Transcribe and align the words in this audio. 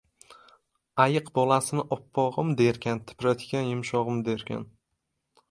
•Ayiq 1.03 1.29
bolasini 1.35 1.85
“oppog‘im” 1.97 2.55
derkan, 2.63 3.03
tipratikan 3.13 3.71
“yumshog‘im” 3.75 4.27
derkan. 4.33 4.69